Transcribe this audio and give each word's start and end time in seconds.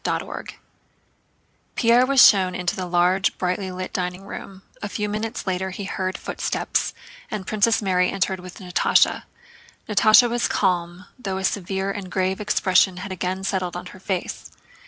CHAPTER 0.03 0.25
XVII 0.49 0.57
Pierre 1.75 2.05
was 2.07 2.27
shown 2.27 2.55
into 2.55 2.75
the 2.75 2.87
large, 2.87 3.37
brightly 3.37 3.69
lit 3.69 3.93
dining 3.93 4.23
room; 4.25 4.63
a 4.81 4.89
few 4.89 5.07
minutes 5.07 5.45
later 5.45 5.69
he 5.69 5.83
heard 5.83 6.17
footsteps 6.17 6.95
and 7.29 7.45
Princess 7.45 7.83
Mary 7.83 8.09
entered 8.09 8.39
with 8.39 8.57
Natásha. 8.57 9.25
Natásha 9.87 10.27
was 10.27 10.47
calm, 10.47 11.05
though 11.19 11.37
a 11.37 11.43
severe 11.43 11.91
and 11.91 12.09
grave 12.11 12.41
expression 12.41 12.97
had 12.97 13.11
again 13.11 13.43
settled 13.43 13.75
on 13.77 13.85
her 13.93 13.99
face. 13.99 14.49